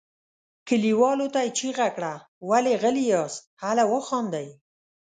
[0.67, 2.13] کليوالو ته یې چیغه کړه
[2.49, 4.47] ولې غلي یاست هله وخاندئ.